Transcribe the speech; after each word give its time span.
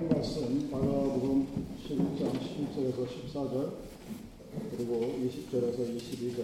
하나님 0.00 0.16
말씀 0.16 0.70
마가복음 0.70 1.46
16장 1.86 2.32
11절에서 2.32 2.98
14절 3.06 3.52
그리고 4.70 4.92
20절에서 5.20 5.78
22절 5.94 6.40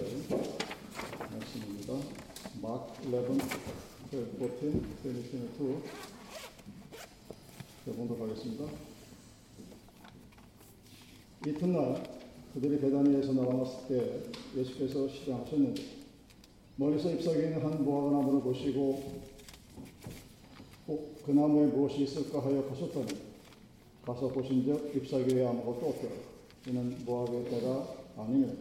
말씀입니다. 1.32 1.90
Mark 2.58 2.84
11, 3.02 3.16
12, 4.12 4.44
14, 5.00 5.08
22 7.86 7.92
봉독하겠습니다. 7.96 8.62
이튿날 11.46 11.78
그들이 12.52 12.78
베다니에서 12.78 13.32
나왔을 13.32 13.88
때 13.88 14.20
예수께서 14.60 15.08
시장하셨는데 15.08 15.82
멀리서 16.76 17.10
잎사귀 17.10 17.38
있는 17.38 17.62
한 17.62 17.82
무화과 17.82 18.18
나무를 18.18 18.42
보시고 18.42 19.22
그 20.86 21.30
나무에 21.30 21.68
무엇이 21.68 22.02
있을까 22.02 22.44
하여 22.44 22.62
가셨더니 22.68 23.36
가서 24.06 24.28
보신즉 24.28 24.94
잎사귀에 24.94 25.44
아무것도 25.44 25.88
없더라. 25.88 26.14
이는 26.68 26.94
무화과의 27.04 27.44
때가 27.50 27.88
아니니라. 28.16 28.52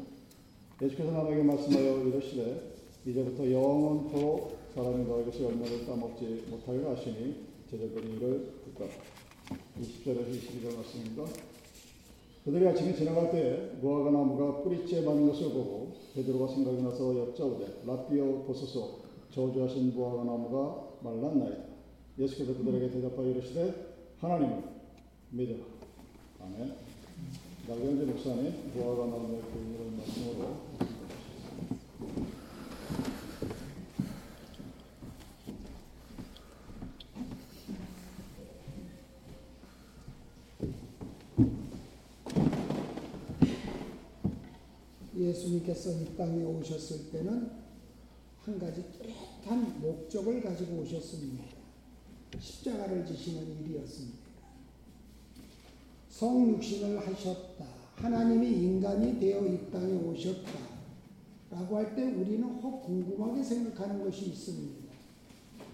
예수께서 0.81 1.11
남에게 1.11 1.43
말씀하여 1.43 2.03
이르시되 2.03 2.73
이제부터 3.05 3.51
영원토록 3.51 4.57
사람이 4.73 5.05
너에게서 5.05 5.43
열매를 5.43 5.85
따먹지 5.85 6.45
못하게 6.49 6.83
하시니 6.83 7.45
제자들이 7.69 8.15
이를 8.15 8.53
듣더라. 8.65 8.89
20절에서 9.79 10.29
22절 10.31 10.75
말씀입니다. 10.77 11.25
그들이 12.43 12.67
아침에 12.67 12.95
지나갈 12.95 13.31
때 13.31 13.77
무화과 13.81 14.09
나무가 14.09 14.63
뿌리째 14.63 15.01
많은 15.01 15.27
것을 15.27 15.49
보고 15.49 15.93
베드로가 16.15 16.53
생각이 16.53 16.81
나서 16.81 17.15
여짜오되 17.15 17.83
라비오 17.85 18.43
보소서 18.45 18.99
저주하신 19.31 19.93
무화과 19.93 20.23
나무가 20.23 20.87
말랐나이다. 21.01 21.65
예수께서 22.17 22.57
그들에게 22.57 22.89
대답하여 22.89 23.29
이르시되 23.29 23.73
하나님을 24.17 24.74
믿어라. 25.35 25.65
아멘. 26.39 26.77
나경재 27.67 28.05
목사님 28.05 28.71
무화과 28.73 29.07
나무의 29.07 29.41
교훈을 29.41 29.91
말씀으로 29.97 30.61
예수님께서 45.17 45.91
이 46.01 46.15
땅에 46.15 46.45
오셨을 46.45 47.11
때는 47.11 47.51
한 48.39 48.57
가지 48.57 48.85
뚜렷한 48.93 49.81
목적을 49.81 50.41
가지고 50.41 50.77
오셨습니다. 50.77 51.43
십자가를 52.39 53.05
지시는 53.05 53.65
일이었습니다. 53.65 54.24
성육신을 56.15 57.05
하셨다. 57.05 57.65
하나님이 57.95 58.47
인간이 58.47 59.19
되어 59.19 59.45
이 59.45 59.69
땅에 59.69 59.93
오셨다. 59.95 60.49
라고 61.51 61.75
할 61.77 61.93
때 61.95 62.03
우리는 62.03 62.43
혹 62.43 62.85
궁금하게 62.85 63.43
생각하는 63.43 64.01
것이 64.03 64.27
있습니다. 64.27 64.85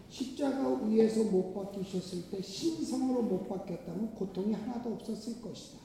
십자가 0.09 0.83
위에서 0.83 1.25
못 1.25 1.53
박히셨을 1.53 2.31
때 2.31 2.41
신성으로 2.41 3.21
못 3.21 3.47
박혔다면 3.47 4.15
고통이 4.15 4.53
하나도 4.53 4.93
없었을 4.93 5.41
것이다. 5.41 5.79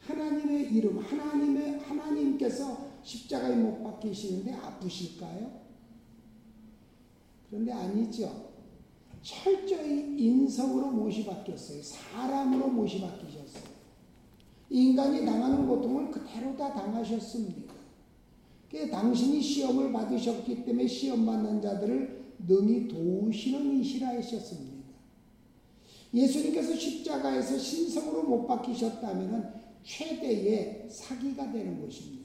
하나님의 0.00 0.72
이름, 0.74 0.98
하나님의, 0.98 1.80
하나님께서 1.80 2.88
십자가에 3.02 3.56
못 3.56 3.82
박히시는데 3.82 4.52
아프실까요? 4.52 5.50
그런데 7.48 7.72
아니죠. 7.72 8.47
철저히 9.28 10.14
인성으로 10.16 10.90
못이 10.90 11.26
바뀌었어요. 11.26 11.82
사람으로 11.82 12.68
못이 12.68 12.98
바뀌셨어요. 13.02 13.78
인간이 14.70 15.26
당하는 15.26 15.66
고통을 15.66 16.10
그대로 16.10 16.56
다 16.56 16.72
당하셨습니다. 16.72 17.74
그 18.70 18.88
당신이 18.88 19.42
시험을 19.42 19.92
받으셨기 19.92 20.64
때문에 20.64 20.86
시험 20.86 21.26
받는 21.26 21.60
자들을 21.60 22.36
능히 22.46 22.88
도우시는 22.88 23.80
이시라 23.80 24.08
하셨습니다. 24.08 24.78
예수님께서 26.14 26.74
십자가에서 26.74 27.58
신성으로 27.58 28.22
못 28.22 28.46
박히셨다면 28.46 29.60
최대의 29.82 30.86
사기가 30.88 31.52
되는 31.52 31.84
것입니다. 31.84 32.24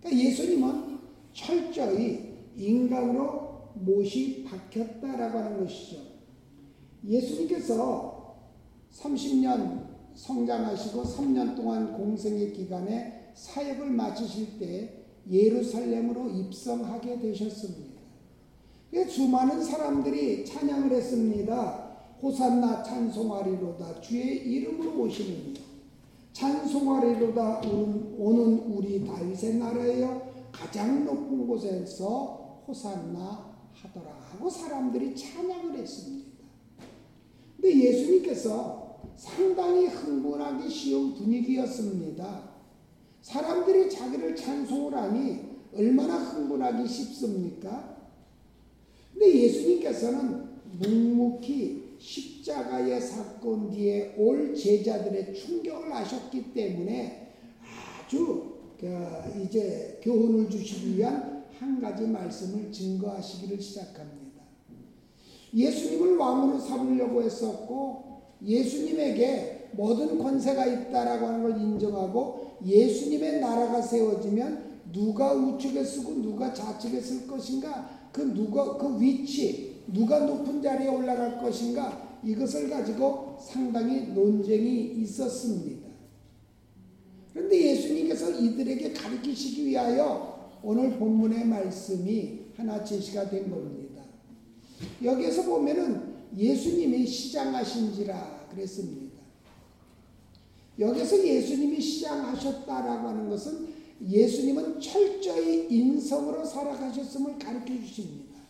그러니까 0.00 0.24
예수님은 0.30 0.98
철저히 1.34 2.32
인간으로 2.56 3.53
못이 3.74 4.44
박혔다라고 4.44 5.38
하는 5.38 5.60
것이죠. 5.60 5.98
예수님께서 7.06 8.36
30년 8.92 9.94
성장하시고 10.14 11.02
3년 11.02 11.56
동안 11.56 11.92
공생의 11.96 12.52
기간에 12.52 13.30
사역을 13.34 13.90
마치실 13.90 14.58
때 14.58 15.04
예루살렘으로 15.30 16.30
입성하게 16.30 17.18
되셨습니다. 17.18 17.94
수많은 19.08 19.62
사람들이 19.62 20.44
찬양을 20.44 20.92
했습니다. 20.92 21.84
호산나 22.22 22.82
찬송하리로다 22.82 24.00
주의 24.00 24.38
이름으로 24.38 25.02
오시느니 25.02 25.54
찬송하리로다 26.32 27.60
오는 27.60 28.58
우리 28.72 29.04
다윗의 29.04 29.56
나라에요 29.56 30.22
가장 30.50 31.04
높은 31.04 31.46
곳에서 31.46 32.62
호산나 32.66 33.53
하더라 33.74 34.12
하고 34.12 34.48
사람들이 34.48 35.14
찬양을 35.14 35.78
했습니다. 35.78 36.44
근데 37.56 37.80
예수님께서 37.80 39.00
상당히 39.16 39.86
흥분하기 39.86 40.68
쉬운 40.68 41.14
분위기였습니다. 41.14 42.50
사람들이 43.22 43.88
자기를 43.90 44.36
찬송을 44.36 44.94
하니 44.94 45.40
얼마나 45.74 46.18
흥분하기 46.18 46.86
쉽습니까? 46.86 47.96
근데 49.12 49.44
예수님께서는 49.44 50.44
묵묵히 50.78 51.96
십자가의 51.98 53.00
사건 53.00 53.70
뒤에 53.70 54.14
올 54.18 54.54
제자들의 54.54 55.34
충격을 55.34 55.94
하셨기 55.94 56.52
때문에 56.52 57.32
아주 58.04 58.54
그 58.78 59.42
이제 59.42 60.00
교훈을 60.02 60.50
주시기 60.50 60.98
위한 60.98 61.43
한 61.58 61.80
가지 61.80 62.06
말씀을 62.06 62.70
증거하시기를 62.72 63.60
시작합니다. 63.60 64.42
예수님을 65.54 66.16
왕으로 66.16 66.58
삼으려고 66.58 67.22
했었고 67.22 68.22
예수님에게 68.44 69.70
모든 69.72 70.18
권세가 70.18 70.66
있다라고 70.66 71.26
하는 71.26 71.42
걸 71.42 71.60
인정하고 71.60 72.56
예수님의 72.64 73.40
나라가 73.40 73.80
세워지면 73.80 74.74
누가 74.92 75.32
우측에 75.32 75.84
쓰고 75.84 76.14
누가 76.22 76.52
좌측에 76.52 77.00
쓸 77.00 77.26
것인가 77.26 78.08
그 78.12 78.22
누가 78.22 78.76
그 78.76 79.00
위치 79.00 79.82
누가 79.92 80.20
높은 80.20 80.62
자리에 80.62 80.88
올라갈 80.88 81.40
것인가 81.40 82.18
이것을 82.24 82.70
가지고 82.70 83.36
상당히 83.40 84.08
논쟁이 84.08 84.94
있었습니다. 85.02 85.88
그런데 87.32 87.72
예수님께서 87.72 88.30
이들에게 88.30 88.92
가르치시기 88.92 89.66
위하여 89.66 90.33
오늘 90.64 90.98
본문의 90.98 91.44
말씀이 91.44 92.40
하나 92.56 92.82
제시가 92.82 93.28
된 93.28 93.50
겁니다. 93.50 94.02
여기에서 95.02 95.42
보면은 95.44 96.14
예수님이 96.36 97.06
시장하신지라 97.06 98.48
그랬습니다. 98.50 99.14
여기서 100.78 101.24
예수님이 101.24 101.80
시장하셨다라고 101.80 103.08
하는 103.08 103.28
것은 103.28 103.68
예수님은 104.08 104.80
철저히 104.80 105.68
인성으로 105.70 106.44
살아가셨음을 106.44 107.38
가르쳐 107.38 107.74
주십니다. 107.74 108.40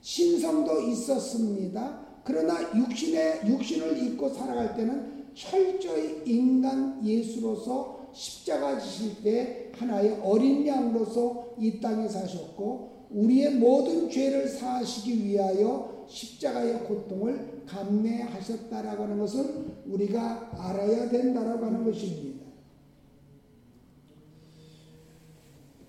신성도 0.00 0.82
있었습니다. 0.82 2.06
그러나 2.22 2.60
육신의 2.76 3.48
육신을 3.48 4.02
입고 4.04 4.28
살아갈 4.28 4.76
때는 4.76 5.26
철저히 5.34 6.22
인간 6.26 7.04
예수로서 7.04 7.95
십자가 8.16 8.80
지실 8.80 9.22
때 9.22 9.70
하나의 9.74 10.18
어린 10.22 10.66
양으로서 10.66 11.54
이 11.58 11.80
땅에 11.80 12.08
사셨고 12.08 13.06
우리의 13.10 13.56
모든 13.56 14.08
죄를 14.08 14.48
사하시기 14.48 15.24
위하여 15.24 16.06
십자가의 16.08 16.84
고통을 16.84 17.64
감내하셨다라고 17.66 19.04
하는 19.04 19.18
것을 19.18 19.66
우리가 19.86 20.50
알아야 20.56 21.10
된다라고 21.10 21.66
하는 21.66 21.84
것입니다. 21.84 22.46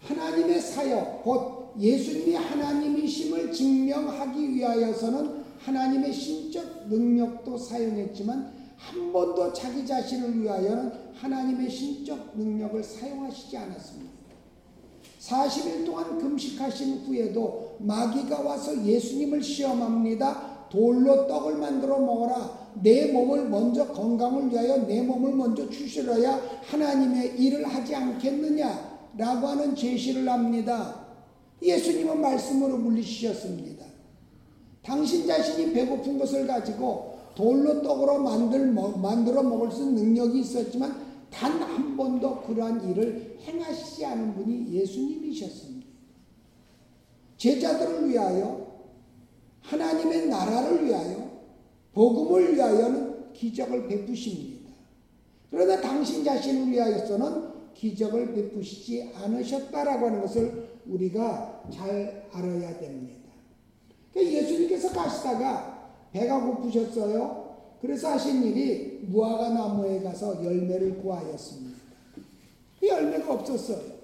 하나님의 0.01 0.59
사역, 0.59 1.23
곧 1.23 1.73
예수님이 1.79 2.35
하나님이심을 2.35 3.51
증명하기 3.51 4.55
위하여서는 4.55 5.43
하나님의 5.59 6.11
신적 6.13 6.87
능력도 6.87 7.57
사용했지만 7.57 8.56
한 8.77 9.11
번도 9.11 9.51
자기 9.53 9.85
자신을 9.85 10.41
위하여는 10.41 10.91
하나님의 11.13 11.69
신적 11.69 12.37
능력을 12.37 12.83
사용하시지 12.83 13.57
않았습니다. 13.57 14.17
40일 15.19 15.85
동안 15.85 16.17
금식하신 16.19 16.99
후에도 16.99 17.77
마귀가 17.79 18.41
와서 18.41 18.85
예수님을 18.85 19.41
시험합니다. 19.41 20.69
돌로 20.69 21.27
떡을 21.27 21.55
만들어 21.55 21.99
먹어라. 21.99 22.67
내 22.81 23.11
몸을 23.11 23.49
먼저 23.49 23.87
건강을 23.87 24.51
위하여 24.51 24.77
내 24.85 25.01
몸을 25.01 25.33
먼저 25.33 25.67
추스려야 25.69 26.39
하나님의 26.67 27.39
일을 27.39 27.67
하지 27.67 27.95
않겠느냐? 27.95 28.97
라고 29.17 29.47
하는 29.47 29.75
제시를 29.75 30.29
합니다. 30.29 31.07
예수님은 31.61 32.21
말씀으로 32.21 32.77
물리치셨습니다. 32.77 33.85
당신 34.83 35.25
자신이 35.25 35.73
배고픈 35.73 36.19
것을 36.19 36.45
가지고 36.45 37.06
돌로 37.37 37.83
떡으로 37.83 38.17
만들, 38.17 38.71
만들어 38.71 39.43
먹을 39.43 39.71
수 39.71 39.83
있는 39.83 40.05
능력이 40.05 40.39
있었지만 40.39 41.05
단 41.29 41.61
한 41.61 41.95
번도 41.95 42.41
그러한 42.41 42.89
일을 42.89 43.37
행하시지 43.41 44.03
않은 44.03 44.33
분이 44.33 44.73
예수님이셨습니다. 44.73 45.87
제자들을 47.37 48.09
위하여 48.09 48.65
하나님의 49.61 50.27
나라를 50.27 50.85
위하여 50.85 51.29
복음을 51.93 52.55
위하여는 52.55 53.33
기적을 53.33 53.87
베푸십니다. 53.87 54.71
그러나 55.51 55.79
당신 55.79 56.23
자신을 56.23 56.71
위하여서는 56.71 57.73
기적을 57.75 58.33
베푸시지 58.33 59.11
않으셨다라고 59.15 60.07
하는 60.07 60.21
것을 60.21 60.79
우리가 60.87 61.69
잘 61.71 62.27
알아야 62.31 62.79
됩니다. 62.79 63.29
그러니까 64.11 64.37
예수님께서 64.37 64.89
가시다가 64.91 65.76
배가 66.11 66.43
고프셨어요. 66.45 67.47
그래서 67.81 68.11
하신 68.11 68.43
일이 68.43 68.99
무화과 69.07 69.49
나무에 69.49 70.01
가서 70.01 70.43
열매를 70.43 71.01
구하였습니다. 71.01 71.77
그 72.79 72.87
열매가 72.87 73.33
없었어요. 73.33 73.97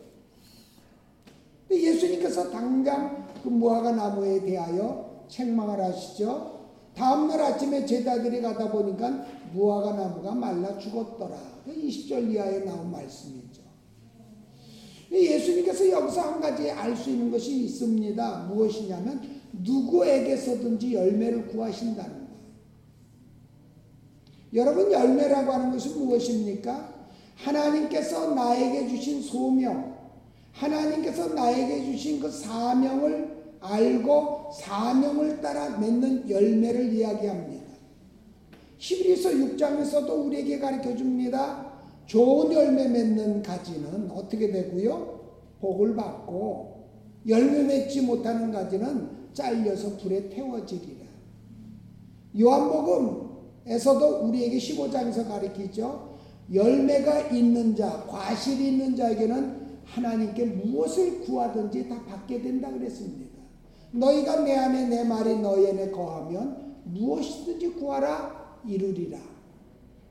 예수님께서 1.72 2.52
당장 2.52 3.28
그 3.42 3.50
무화과 3.50 3.94
나무에 3.94 4.42
대하여 4.42 5.26
책망을 5.28 5.84
하시죠. 5.84 6.54
다음날 6.96 7.42
아침에 7.42 7.86
제자들이 7.86 8.42
가다 8.42 8.72
보니까 8.72 9.26
무화과 9.54 9.94
나무가 9.94 10.36
말라 10.36 10.78
죽었더라. 10.78 11.36
20절 11.68 12.32
이하에 12.32 12.60
나온 12.60 12.92
말씀이죠. 12.92 13.64
예수님께서 15.12 15.90
여기서 15.90 16.22
한 16.22 16.42
가지 16.42 16.70
알 16.70 16.96
수 16.96 17.10
있는 17.10 17.32
것이 17.32 17.66
있습니다. 17.66 18.48
무엇이냐면 18.50 19.22
누구에게서든지 19.54 20.94
열매를 20.94 21.48
구하신다는 21.48 22.12
거예요. 22.12 22.24
여러분 24.54 24.92
열매라고 24.92 25.52
하는 25.52 25.72
것은 25.72 25.98
무엇입니까? 25.98 26.94
하나님께서 27.36 28.34
나에게 28.34 28.88
주신 28.88 29.22
소명, 29.22 29.96
하나님께서 30.52 31.30
나에게 31.30 31.86
주신 31.86 32.20
그 32.20 32.30
사명을 32.30 33.34
알고 33.60 34.52
사명을 34.60 35.42
따라 35.42 35.78
맺는 35.78 36.30
열매를 36.30 36.94
이야기합니다. 36.94 37.64
히브리서 38.78 39.30
6장에서도 39.30 40.26
우리에게 40.26 40.60
가르쳐 40.60 40.96
줍니다. 40.96 41.72
좋은 42.06 42.52
열매 42.52 42.88
맺는 42.88 43.42
가지는 43.42 44.12
어떻게 44.12 44.52
되고요? 44.52 45.22
복을 45.62 45.96
받고 45.96 46.84
열매 47.28 47.64
맺지 47.64 48.02
못하는 48.02 48.52
가지는 48.52 49.23
잘려서 49.34 49.98
불에 49.98 50.30
태워지리라. 50.30 51.04
요한복음에서도 52.40 54.28
우리에게 54.28 54.58
15장에서 54.58 55.28
가르치죠. 55.28 56.14
열매가 56.54 57.30
있는 57.30 57.76
자, 57.76 58.06
과실이 58.08 58.70
있는 58.70 58.96
자에게는 58.96 59.64
하나님께 59.86 60.46
무엇을 60.46 61.22
구하든지 61.22 61.88
다 61.90 62.04
받게 62.06 62.42
된다 62.42 62.72
그랬습니다. 62.72 63.34
너희가 63.92 64.42
내 64.44 64.56
안에 64.56 64.88
내 64.88 65.04
말이 65.04 65.36
너희 65.40 65.70
안에 65.70 65.92
거하면 65.92 66.76
무엇이든지 66.86 67.74
구하라 67.74 68.62
이루리라. 68.66 69.20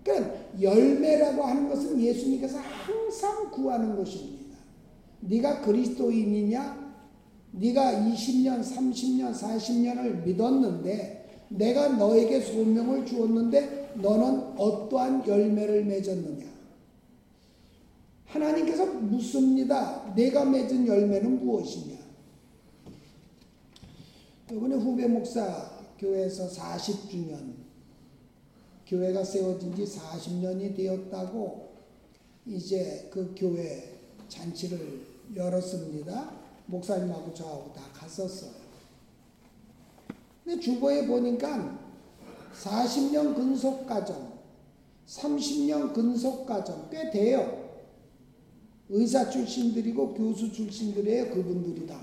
그러니까 0.05 0.35
열매라고 0.61 1.43
하는 1.43 1.69
것은 1.69 2.01
예수님께서 2.01 2.59
항상 2.59 3.51
구하는 3.51 3.97
것입니다. 3.97 4.57
네가 5.21 5.61
그리스도인이냐? 5.63 6.92
네가 7.53 7.93
20년, 7.93 8.61
30년, 8.61 9.33
40년을 9.33 10.25
믿었는데 10.25 11.47
내가 11.51 11.89
너에게 11.89 12.41
소명을 12.41 13.05
주었는데 13.05 13.95
너는 13.97 14.59
어떠한 14.59 15.27
열매를 15.27 15.85
맺었느냐? 15.85 16.51
하나님께서 18.27 18.87
묻습니다. 18.87 20.15
내가 20.15 20.45
맺은 20.47 20.87
열매는 20.87 21.45
무엇이냐? 21.45 21.99
이번에 24.51 24.77
후배 24.77 25.07
목사 25.07 25.71
교회에서 25.99 26.49
40주년 26.49 27.55
교회가 28.87 29.25
세워진 29.25 29.75
지 29.75 29.85
40년이 29.85 30.75
되었다고 30.75 31.73
이제 32.47 33.09
그 33.11 33.35
교회 33.37 33.99
잔치를 34.29 35.01
열었습니다. 35.35 36.33
목사님하고 36.73 37.35
저하고 37.35 37.73
다 37.73 37.83
갔었어요. 37.93 38.51
근데 40.45 40.61
주보에 40.61 41.07
보니까 41.07 41.79
40년 42.55 43.35
근속 43.35 43.87
과정, 43.87 44.39
30년 45.07 45.93
근속 45.93 46.47
과정 46.47 46.89
꽤 46.91 47.11
돼요. 47.11 47.61
의사 48.89 49.29
출신들이고 49.31 50.15
교수 50.15 50.53
출신들이에요. 50.53 51.31
그분들이 51.33 51.87
다. 51.87 51.99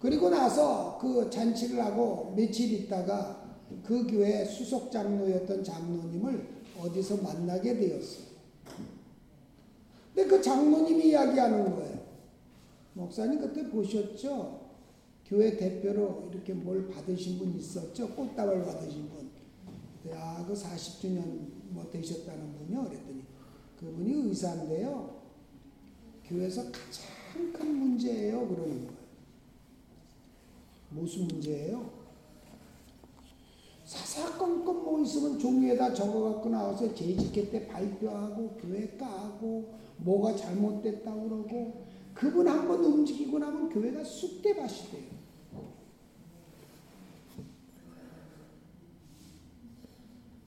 그리고 0.00 0.30
나서 0.30 0.98
그 0.98 1.28
잔치를 1.28 1.84
하고 1.84 2.32
며칠 2.34 2.72
있다가 2.72 3.38
그 3.84 4.06
교회 4.06 4.44
수석 4.44 4.90
장로였던 4.90 5.62
장로님을 5.62 6.48
어디서 6.80 7.18
만나게 7.18 7.76
되었어요. 7.76 8.30
근데 10.14 10.28
그 10.28 10.42
장로님이 10.42 11.10
이야기하는 11.10 11.76
거예요. 11.76 11.99
목사님 12.94 13.40
그때 13.40 13.68
보셨죠? 13.68 14.68
교회 15.24 15.56
대표로 15.56 16.28
이렇게 16.32 16.52
뭘 16.52 16.88
받으신 16.88 17.38
분 17.38 17.56
있었죠? 17.56 18.14
꽃다발 18.14 18.64
받으신 18.64 19.08
분. 19.08 19.30
아, 20.12 20.44
그 20.46 20.54
40주년 20.54 21.22
뭐 21.68 21.88
되셨다는 21.90 22.52
분이요? 22.54 22.84
그랬더니 22.84 23.24
그분이 23.78 24.28
의사인데요. 24.28 25.20
교회에서 26.24 26.64
가장 26.64 27.52
큰 27.52 27.74
문제예요. 27.74 28.48
그러는 28.48 28.86
거예요. 28.86 29.00
무슨 30.90 31.28
문제예요? 31.28 32.00
사사건건 33.84 34.84
뭐 34.84 35.00
있으면 35.00 35.38
종이에다 35.38 35.94
적어갖고 35.94 36.48
나와서 36.48 36.94
재직회 36.94 37.50
때 37.50 37.66
발표하고 37.66 38.56
교회 38.60 38.96
까고 38.96 39.74
뭐가 39.98 40.36
잘못됐다 40.36 41.12
그러고 41.12 41.86
그분 42.20 42.46
한 42.46 42.68
번 42.68 42.84
움직이고 42.84 43.38
나면 43.38 43.70
교회가 43.70 44.04
쑥대밭이 44.04 44.90
돼요. 44.90 45.10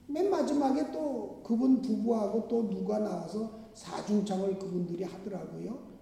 맨 0.06 0.30
마지막에 0.30 0.92
또 0.92 1.42
그분 1.44 1.82
부부하고 1.82 2.46
또 2.46 2.70
누가 2.70 3.00
나와서 3.00 3.70
사중창을 3.74 4.56
그분들이 4.56 5.02
하더라고요. 5.02 5.94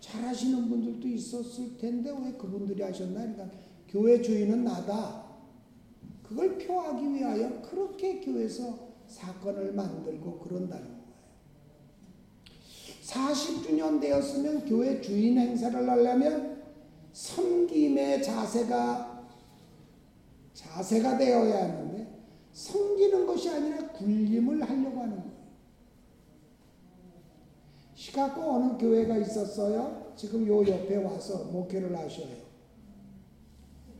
잘하시는 0.00 0.68
분들도 0.68 1.06
있었을 1.06 1.76
텐데 1.76 2.10
왜 2.10 2.32
그분들이 2.32 2.82
하셨나? 2.82 3.20
그러니까 3.20 3.48
교회 3.88 4.20
주인은 4.20 4.64
나다. 4.64 5.24
그걸 6.24 6.58
표하기 6.58 7.14
위하여 7.14 7.62
그렇게 7.62 8.20
교회에서 8.20 8.76
사건을 9.06 9.72
만들고 9.72 10.40
그런다는. 10.40 10.95
40주년 13.06 14.00
되었으면 14.00 14.64
교회 14.64 15.00
주인 15.00 15.38
행사를 15.38 15.88
하려면 15.88 16.62
섬김의 17.12 18.22
자세가 18.22 19.28
자세가 20.52 21.16
되어야 21.16 21.64
하는데 21.64 22.06
섬기는 22.52 23.26
것이 23.26 23.48
아니라 23.48 23.88
굴림을 23.92 24.62
하려고 24.62 25.00
하는 25.00 25.16
거예요. 25.16 25.36
시카고 27.94 28.42
어느 28.42 28.78
교회가 28.78 29.18
있었어요. 29.18 30.12
지금 30.16 30.46
요 30.46 30.66
옆에 30.66 30.96
와서 30.96 31.44
목회를 31.44 31.96
하셔요. 31.96 32.46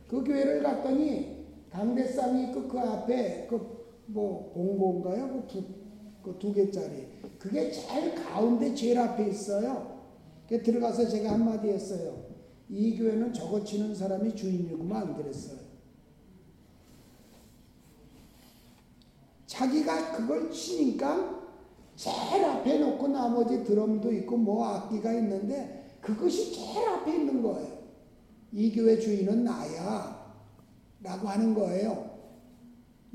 그 0.07 0.23
교회를 0.23 0.63
갔더니 0.63 1.45
강대상이 1.71 2.45
있고 2.45 2.67
그 2.67 2.79
앞에 2.79 3.47
그 3.47 3.77
뭐 4.07 4.51
공고인가요? 4.53 5.43
그두 5.47 5.63
그 6.33 6.53
개짜리. 6.53 7.07
그게 7.39 7.71
제일 7.71 8.15
가운데 8.15 8.73
제일 8.73 8.97
앞에 8.99 9.29
있어요. 9.29 9.97
그 10.47 10.61
들어가서 10.61 11.07
제가 11.07 11.31
한마디 11.31 11.69
했어요. 11.69 12.25
이 12.69 12.97
교회는 12.97 13.33
저거 13.33 13.63
치는 13.63 13.95
사람이 13.95 14.35
주인이구만 14.35 15.15
그랬어요. 15.15 15.59
자기가 19.45 20.11
그걸 20.11 20.51
치니까 20.51 21.37
제일 21.95 22.43
앞에 22.45 22.77
놓고 22.79 23.07
나머지 23.07 23.63
드럼도 23.63 24.11
있고 24.13 24.37
뭐 24.37 24.65
악기가 24.65 25.13
있는데 25.13 25.97
그것이 26.01 26.53
제일 26.53 26.87
앞에 26.87 27.15
있는 27.15 27.41
거예요. 27.41 27.77
이 28.51 28.71
교회 28.71 28.99
주인은 28.99 29.43
나야. 29.43 30.17
라고 31.01 31.27
하는 31.27 31.53
거예요. 31.53 32.17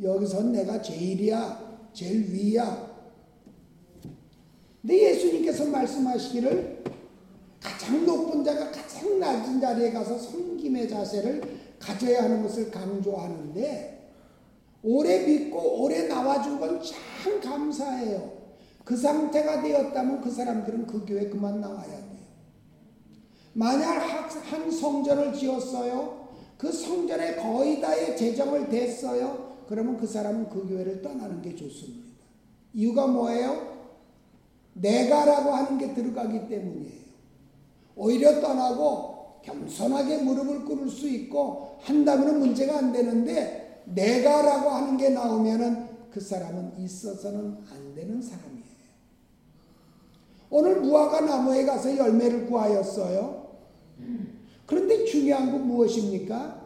여기선 0.02 0.52
내가 0.52 0.80
제일이야. 0.80 1.90
제일 1.92 2.32
위야. 2.32 2.91
근데 4.82 5.10
예수님께서 5.10 5.66
말씀하시기를 5.66 6.82
가장 7.62 8.04
높은 8.04 8.44
자가 8.44 8.70
가장 8.72 9.18
낮은 9.20 9.60
자리에 9.60 9.92
가서 9.92 10.18
섬김의 10.18 10.88
자세를 10.88 11.40
가져야 11.78 12.24
하는 12.24 12.42
것을 12.42 12.70
강조하는데 12.70 14.10
오래 14.82 15.24
믿고 15.24 15.82
오래 15.82 16.08
나와준 16.08 16.58
건 16.58 16.82
참 17.22 17.40
감사해요. 17.40 18.42
그 18.84 18.96
상태가 18.96 19.62
되었다면 19.62 20.20
그 20.20 20.30
사람들은 20.30 20.86
그 20.88 21.06
교회 21.06 21.28
그만 21.28 21.60
나와야 21.60 21.86
돼요. 21.86 22.02
만약 23.52 23.98
한 23.98 24.70
성전을 24.70 25.32
지었어요. 25.32 26.28
그 26.58 26.72
성전에 26.72 27.36
거의 27.36 27.80
다의 27.80 28.16
재정을 28.16 28.68
댔어요. 28.68 29.64
그러면 29.68 29.96
그 29.96 30.06
사람은 30.06 30.48
그 30.48 30.66
교회를 30.68 31.00
떠나는 31.00 31.40
게 31.42 31.54
좋습니다. 31.54 32.02
이유가 32.74 33.06
뭐예요? 33.06 33.81
내가라고 34.74 35.50
하는 35.50 35.78
게 35.78 35.94
들어가기 35.94 36.48
때문이에요. 36.48 37.02
오히려 37.96 38.40
떠나고 38.40 39.40
겸손하게 39.42 40.18
무릎을 40.18 40.64
꿇을 40.64 40.88
수 40.88 41.08
있고 41.08 41.78
한다면 41.80 42.38
문제가 42.38 42.78
안 42.78 42.92
되는데 42.92 43.82
내가라고 43.86 44.70
하는 44.70 44.96
게 44.96 45.10
나오면은 45.10 45.86
그 46.10 46.20
사람은 46.20 46.78
있어서는 46.78 47.58
안 47.70 47.94
되는 47.94 48.22
사람이에요. 48.22 48.62
오늘 50.50 50.80
무화과 50.80 51.22
나무에 51.22 51.64
가서 51.64 51.96
열매를 51.96 52.46
구하였어요. 52.46 53.42
그런데 54.66 55.04
중요한 55.04 55.50
건 55.50 55.66
무엇입니까? 55.66 56.60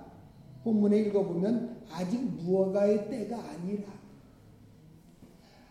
본문에 0.65 0.99
읽어보면 0.99 1.77
아직 1.93 2.21
무화과의 2.21 3.09
때가 3.09 3.37
아니라 3.37 3.96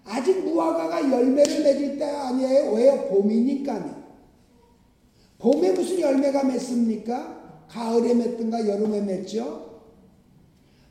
아직 0.05 0.45
무화과가 0.45 1.11
열매를 1.11 1.63
맺을 1.63 1.97
때가 1.97 2.27
아니에요. 2.29 2.71
왜? 2.73 3.09
봄이니까요. 3.09 4.03
봄에 5.39 5.71
무슨 5.71 5.99
열매가 5.99 6.43
맺습니까? 6.43 7.65
가을에 7.67 8.13
맺든가 8.13 8.67
여름에 8.67 9.01
맺죠? 9.01 9.81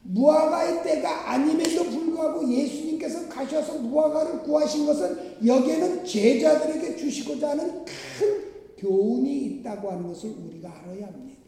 무화과의 0.03 0.83
때가 0.83 1.31
아님에도 1.31 1.85
불구하고 1.85 2.53
예수님께서 2.53 3.29
가셔서 3.29 3.79
무화과를 3.79 4.43
구하신 4.43 4.85
것은 4.85 5.47
여기에는 5.47 6.05
제자들에게 6.05 6.97
주시고자 6.97 7.51
하는 7.51 7.85
큰 7.85 8.45
교훈이 8.77 9.45
있다고 9.45 9.91
하는 9.91 10.09
것을 10.09 10.35
우리가 10.47 10.69
알아야 10.69 11.07
합니다. 11.07 11.44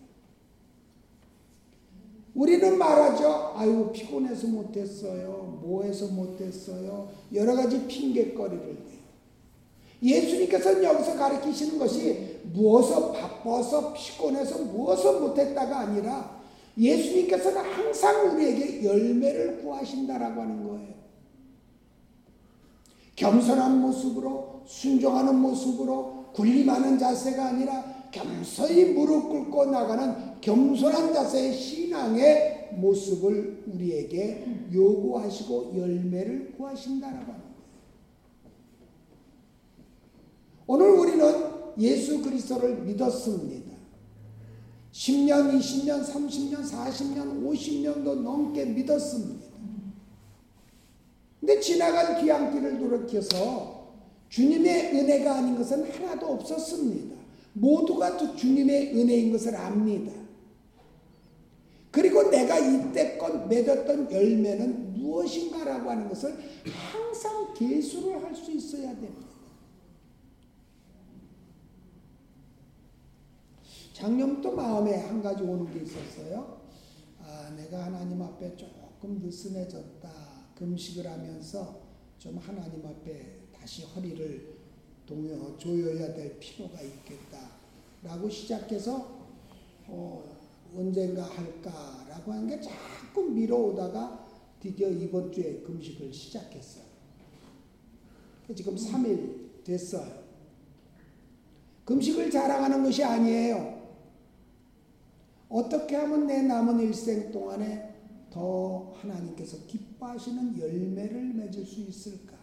우리는 2.37 2.77
말하죠. 2.77 3.55
아유, 3.57 3.91
피곤해서 3.93 4.47
못했어요. 4.49 5.59
뭐해서 5.63 6.09
못했어요. 6.09 7.09
여러 7.33 7.55
가지 7.55 7.87
핑계거리를 7.87 8.67
내요. 8.67 8.97
예수님께서는 10.03 10.85
여기서 10.85 11.17
가르치시는 11.17 11.79
것이 11.79 12.41
무엇을 12.53 13.19
바빠서 13.19 13.95
피곤해서 13.95 14.65
무엇을 14.65 15.21
못했다가 15.21 15.79
아니라 15.79 16.39
예수님께서는 16.77 17.59
항상 17.59 18.35
우리에게 18.35 18.85
열매를 18.85 19.63
구하신다라고 19.63 20.43
하는 20.43 20.69
거예요. 20.69 20.95
겸손한 23.17 23.81
모습으로 23.81 24.61
순종하는 24.67 25.37
모습으로 25.37 26.27
군림하는 26.35 26.99
자세가 26.99 27.47
아니라 27.47 27.96
겸손히 28.17 28.87
무릎 28.87 29.29
꿇고 29.29 29.67
나가는 29.67 30.41
겸손한 30.41 31.13
자세의 31.13 31.53
신앙의 31.53 32.71
모습을 32.77 33.65
우리에게 33.67 34.69
요구하시고 34.73 35.75
열매를 35.77 36.55
구하신다라고 36.57 37.27
거예요. 37.27 37.47
오늘 40.67 40.91
우리는 40.91 41.35
예수 41.79 42.23
그리스도를 42.23 42.83
믿었습니다. 42.83 43.77
10년, 44.93 45.59
20년, 45.59 46.03
30년, 46.03 46.63
40년, 46.65 47.47
50년도 47.47 48.23
넘게 48.23 48.65
믿었습니다. 48.65 49.47
근데 51.39 51.61
지나간 51.61 52.21
귀향길을 52.21 52.79
돌이켜서 52.79 53.93
주님의 54.31 54.95
은혜가 54.95 55.37
아닌 55.37 55.57
것은 55.57 55.89
하나도 55.93 56.27
없었습니다. 56.27 57.26
모두가 57.57 58.17
주님의 58.37 58.95
은혜인 58.97 59.33
것을 59.33 59.57
압니다. 59.57 60.13
그리고 61.91 62.29
내가 62.31 62.59
이때껏 62.59 63.49
맺었던 63.49 64.13
열매는 64.13 64.93
무엇인가라고 64.95 65.91
하는 65.91 66.09
것을 66.09 66.37
항상 66.93 67.55
계수를 67.55 68.23
할 68.23 68.35
수 68.37 68.53
있어야 68.53 68.91
됩니다. 68.91 69.27
작년부터 73.95 74.53
마음에 74.53 74.95
한 75.01 75.23
가지 75.23 75.43
오는 75.43 75.73
게 75.73 75.81
있었어요. 75.81 76.61
아, 77.19 77.51
내가 77.57 77.87
하나님 77.87 78.21
앞에 78.21 78.55
조금 78.57 79.19
느슨해졌다. 79.23 80.11
금식을 80.55 81.11
하면서 81.11 81.81
좀 82.19 82.37
하나님 82.37 82.85
앞에 82.87 83.49
다시 83.59 83.85
허리를 83.85 84.56
동요, 85.07 85.57
조여야 85.57 86.15
될 86.15 86.39
필요가 86.39 86.81
있겠다. 86.83 87.39
라고 88.03 88.29
시작해서, 88.29 89.17
어, 89.87 90.37
언젠가 90.75 91.23
할까라고 91.23 92.33
하는 92.33 92.49
게 92.49 92.61
자꾸 92.61 93.23
미뤄오다가 93.31 94.27
드디어 94.61 94.91
이번 94.91 95.31
주에 95.33 95.61
금식을 95.61 96.13
시작했어요. 96.13 96.85
지금 98.55 98.75
3일 98.75 99.65
됐어요. 99.65 100.25
금식을 101.85 102.31
자랑하는 102.31 102.83
것이 102.83 103.03
아니에요. 103.03 103.77
어떻게 105.49 105.97
하면 105.97 106.27
내 106.27 106.43
남은 106.43 106.81
일생 106.81 107.31
동안에 107.31 107.95
더 108.31 108.93
하나님께서 108.97 109.57
기뻐하시는 109.67 110.59
열매를 110.59 111.33
맺을 111.35 111.65
수 111.65 111.81
있을까? 111.81 112.36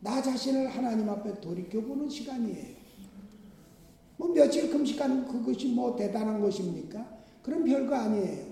나 0.00 0.22
자신을 0.22 0.68
하나님 0.68 1.08
앞에 1.08 1.40
돌이켜보는 1.40 2.08
시간이에요. 2.08 2.78
뭐 4.16 4.28
며칠 4.28 4.70
금식하는 4.70 5.26
그것이 5.28 5.68
뭐 5.68 5.96
대단한 5.96 6.40
것입니까? 6.40 7.18
그럼 7.42 7.64
별거 7.64 7.94
아니에요. 7.94 8.48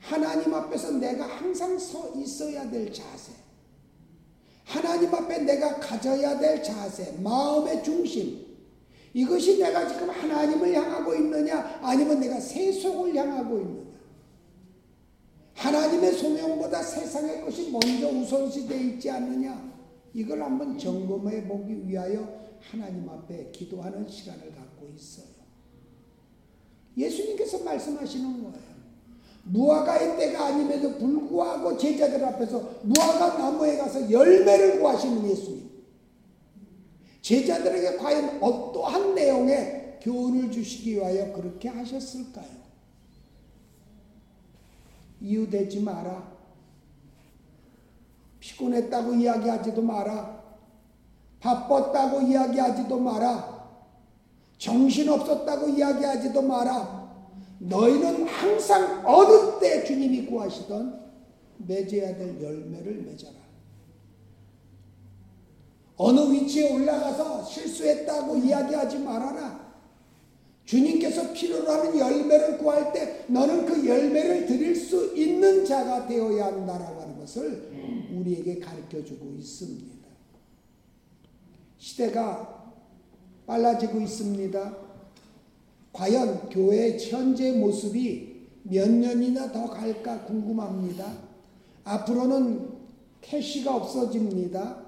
하나님 0.00 0.52
앞에서 0.52 0.92
내가 0.92 1.24
항상 1.26 1.78
서 1.78 2.12
있어야 2.14 2.70
될 2.70 2.92
자세. 2.92 3.32
하나님 4.64 5.14
앞에 5.14 5.38
내가 5.38 5.78
가져야 5.78 6.38
될 6.38 6.62
자세, 6.62 7.12
마음의 7.20 7.82
중심. 7.82 8.44
이것이 9.12 9.58
내가 9.58 9.86
지금 9.86 10.10
하나님을 10.10 10.74
향하고 10.74 11.14
있느냐 11.14 11.78
아니면 11.80 12.18
내가 12.18 12.40
세속을 12.40 13.14
향하고 13.14 13.60
있느냐 13.60 13.84
하나님의 15.54 16.12
소명보다 16.14 16.82
세상의 16.82 17.42
것이 17.42 17.70
먼저 17.70 18.08
우선시되어 18.08 18.76
있지 18.76 19.08
않느냐 19.08 19.73
이걸 20.14 20.42
한번 20.42 20.78
점검해 20.78 21.46
보기 21.48 21.88
위하여 21.88 22.44
하나님 22.60 23.08
앞에 23.08 23.50
기도하는 23.50 24.08
시간을 24.08 24.54
갖고 24.54 24.88
있어요. 24.94 25.26
예수님께서 26.96 27.64
말씀하시는 27.64 28.42
거예요. 28.44 28.74
무화과의 29.46 30.16
때가 30.16 30.46
아님에도 30.46 30.96
불구하고 30.96 31.76
제자들 31.76 32.24
앞에서 32.24 32.80
무화과 32.84 33.36
나무에 33.36 33.76
가서 33.76 34.10
열매를 34.10 34.78
구하시는 34.80 35.28
예수님. 35.28 35.70
제자들에게 37.20 37.96
과연 37.96 38.42
어떠한 38.42 39.14
내용의 39.14 39.98
교훈을 40.00 40.50
주시기 40.50 40.94
위하여 40.94 41.32
그렇게 41.32 41.68
하셨을까요? 41.68 42.64
이유 45.20 45.48
되지 45.48 45.80
마라. 45.80 46.33
피곤했다고 48.44 49.14
이야기하지도 49.14 49.80
마라. 49.80 50.44
바빴다고 51.40 52.20
이야기하지도 52.20 52.98
마라. 52.98 53.54
정신없었다고 54.58 55.68
이야기하지도 55.68 56.42
마라. 56.42 57.04
너희는 57.58 58.26
항상 58.26 59.02
어느 59.06 59.58
때 59.58 59.82
주님이 59.84 60.26
구하시던 60.26 61.00
맺어야 61.58 62.16
될 62.16 62.42
열매를 62.42 63.02
맺어라. 63.02 63.32
어느 65.96 66.20
위치에 66.32 66.74
올라가서 66.74 67.44
실수했다고 67.44 68.36
이야기하지 68.36 68.98
말아라. 68.98 69.64
주님께서 70.66 71.32
필요로 71.32 71.70
하는 71.70 71.98
열매를 71.98 72.58
구할 72.58 72.92
때 72.92 73.24
너는 73.28 73.64
그 73.64 73.86
열매를 73.86 74.46
드릴 74.46 74.74
수 74.74 75.14
있는 75.16 75.64
자가 75.64 76.06
되어야 76.06 76.46
한다라고 76.46 77.00
하는 77.00 77.13
것을 77.24 78.08
우리에게 78.12 78.58
가르쳐 78.60 79.02
주고 79.02 79.30
있습니다. 79.30 79.94
시대가 81.78 82.72
빨라지고 83.46 84.00
있습니다. 84.00 84.76
과연 85.92 86.48
교회의 86.50 86.98
현재 87.10 87.52
모습이 87.52 88.48
몇 88.64 88.90
년이나 88.90 89.52
더 89.52 89.68
갈까 89.68 90.24
궁금합니다. 90.24 91.12
앞으로는 91.84 92.72
캐시가 93.20 93.76
없어집니다. 93.76 94.84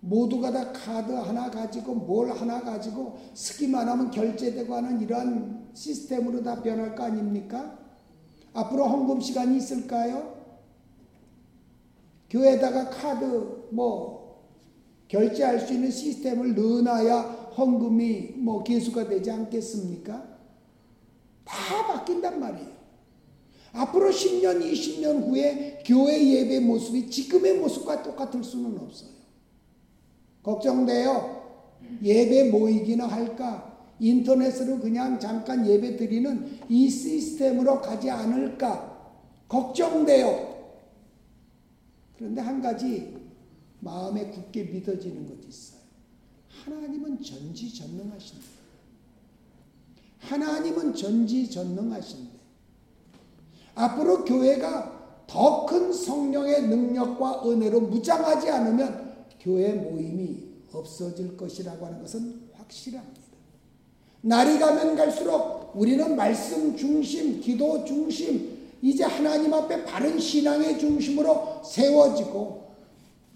모두가 0.00 0.50
다 0.50 0.72
카드 0.72 1.12
하나 1.12 1.48
가지고 1.48 1.94
뭘 1.94 2.30
하나 2.30 2.60
가지고 2.60 3.18
스키만 3.34 3.88
하면 3.88 4.10
결제되고 4.10 4.74
하는 4.74 5.00
이러한 5.00 5.68
시스템으로 5.74 6.42
다 6.42 6.60
변할 6.60 6.96
거 6.96 7.04
아닙니까? 7.04 7.78
앞으로 8.52 8.88
헌금 8.88 9.20
시간이 9.20 9.56
있을까요? 9.56 10.41
교회에다가 12.32 12.88
카드 12.88 13.24
뭐 13.70 14.48
결제할 15.08 15.60
수 15.60 15.74
있는 15.74 15.90
시스템을 15.90 16.54
넣어놔야 16.54 17.20
헌금이 17.56 18.36
뭐 18.38 18.64
개수가 18.64 19.08
되지 19.08 19.30
않겠습니까? 19.30 20.32
다 21.44 21.86
바뀐단 21.86 22.40
말이에요. 22.40 22.72
앞으로 23.74 24.10
10년, 24.10 24.62
20년 24.62 25.28
후에 25.28 25.82
교회 25.84 26.26
예배 26.26 26.60
모습이 26.60 27.10
지금의 27.10 27.58
모습과 27.58 28.02
똑같을 28.02 28.42
수는 28.42 28.78
없어요. 28.78 29.10
걱정돼요. 30.42 31.42
예배 32.02 32.50
모이기나 32.50 33.06
할까? 33.06 33.70
인터넷으로 34.00 34.80
그냥 34.80 35.18
잠깐 35.20 35.66
예배 35.66 35.96
드리는 35.96 36.58
이 36.70 36.88
시스템으로 36.88 37.82
가지 37.82 38.10
않을까? 38.10 38.90
걱정돼요. 39.48 40.51
그런데 42.22 42.40
한 42.40 42.62
가지 42.62 43.16
마음에 43.80 44.30
굳게 44.30 44.62
믿어지는 44.62 45.26
것이 45.26 45.48
있어요. 45.48 45.80
하나님은 46.64 47.20
전지전능하신다. 47.20 48.44
하나님은 50.20 50.94
전지전능하신데 50.94 52.30
앞으로 53.74 54.24
교회가 54.24 55.24
더 55.26 55.66
큰 55.66 55.92
성령의 55.92 56.68
능력과 56.68 57.42
은혜로 57.44 57.80
무장하지 57.80 58.50
않으면 58.50 59.24
교회 59.40 59.72
모임이 59.72 60.44
없어질 60.72 61.36
것이라고 61.36 61.86
하는 61.86 62.00
것은 62.02 62.50
확실합니다. 62.52 63.20
날이 64.20 64.60
가면 64.60 64.94
갈수록 64.94 65.72
우리는 65.74 66.14
말씀 66.14 66.76
중심, 66.76 67.40
기도 67.40 67.84
중심, 67.84 68.61
이제 68.82 69.04
하나님 69.04 69.54
앞에 69.54 69.84
바른 69.84 70.18
신앙의 70.18 70.78
중심으로 70.78 71.62
세워지고 71.64 72.62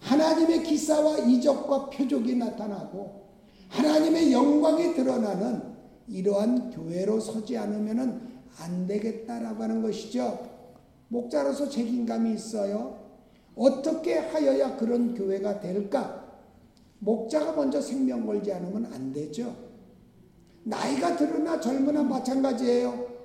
하나님의 0.01 0.65
기사와 0.65 1.19
이적과 1.19 1.89
표적이 1.89 2.35
나타나고 2.35 3.27
하나님의 3.69 4.33
영광이 4.33 4.95
드러나는 4.95 5.63
이러한 6.09 6.71
교회로 6.71 7.21
서지 7.21 7.57
않으면 7.57 8.37
안 8.59 8.87
되겠다라고 8.87 9.63
하는 9.63 9.83
것이죠. 9.83 10.39
목자로서 11.09 11.69
책임감이 11.69 12.35
있어요. 12.35 12.99
어떻게 13.55 14.19
하여야 14.19 14.77
그런 14.77 15.15
교회가 15.15 15.61
될까? 15.61 16.25
목자가 16.99 17.53
먼저 17.53 17.81
생명 17.81 18.27
걸지 18.27 18.53
않으면 18.53 18.93
안 18.93 19.13
되죠. 19.13 19.55
나이가 20.65 21.17
들으나 21.17 21.61
젊으나 21.61 22.03
마찬가지예요. 22.03 23.16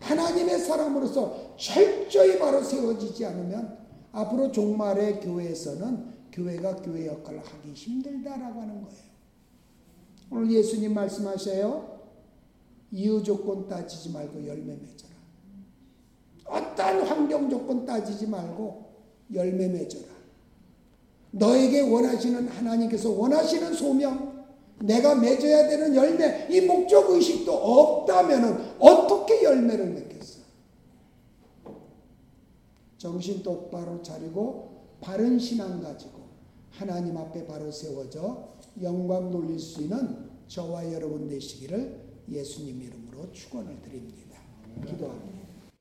하나님의 0.00 0.58
사람으로서 0.60 1.56
철저히 1.56 2.38
바로 2.38 2.62
세워지지 2.62 3.24
않으면 3.26 3.78
앞으로 4.12 4.52
종말의 4.52 5.20
교회에서는 5.20 6.18
교회가 6.32 6.76
교회 6.76 7.06
역할을 7.06 7.40
하기 7.40 7.72
힘들다라고 7.72 8.60
하는 8.60 8.82
거예요. 8.82 9.08
오늘 10.30 10.50
예수님 10.52 10.94
말씀하셔요. 10.94 11.98
이유 12.90 13.22
조건 13.22 13.68
따지지 13.68 14.10
말고 14.10 14.46
열매 14.46 14.74
맺어라. 14.74 15.14
어떠한 16.44 17.00
환경 17.02 17.50
조건 17.50 17.84
따지지 17.84 18.26
말고 18.26 18.88
열매 19.34 19.68
맺어라. 19.68 20.06
너에게 21.30 21.80
원하시는 21.80 22.48
하나님께서 22.48 23.10
원하시는 23.10 23.74
소명, 23.74 24.37
내가 24.80 25.14
맺어야 25.14 25.68
되는 25.68 25.94
열매, 25.94 26.46
이 26.50 26.60
목적 26.60 27.10
의식도 27.10 27.52
없다면 27.52 28.76
어떻게 28.78 29.42
열매를 29.42 29.86
맺겠어? 29.86 30.40
정신 32.96 33.42
똑바로 33.42 34.02
차리고 34.02 34.68
바른 35.00 35.38
신앙 35.38 35.80
가지고 35.82 36.18
하나님 36.70 37.16
앞에 37.16 37.46
바로 37.46 37.70
세워져 37.70 38.48
영광 38.82 39.30
돌릴 39.30 39.58
수 39.58 39.82
있는 39.82 40.28
저와 40.46 40.92
여러분 40.92 41.28
되시기를 41.28 42.00
예수님 42.28 42.82
이름으로 42.82 43.32
축원을 43.32 43.82
드립니다. 43.82 44.38
기도합니다. 44.86 45.37